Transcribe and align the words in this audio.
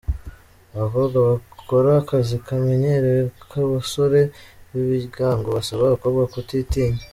Abakobwa 0.75 1.17
b’akora 1.27 1.91
akazi 2.01 2.35
kamenyerewe 2.45 3.21
ku 3.49 3.57
basore 3.73 4.19
b’ibigango 4.71 5.47
basaba 5.57 5.81
abakobwa 5.85 6.23
kutitinya. 6.33 7.01